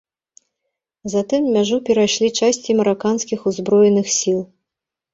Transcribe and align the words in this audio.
Затым 1.15 1.41
мяжу 1.59 1.77
перайшлі 1.91 2.33
часці 2.41 2.69
мараканскіх 2.83 3.39
ўзброеных 3.53 4.07
сіл. 4.21 4.39